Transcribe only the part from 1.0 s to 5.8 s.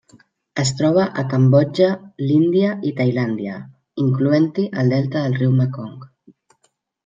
a Cambodja, l'Índia i Tailàndia, incloent-hi el delta del riu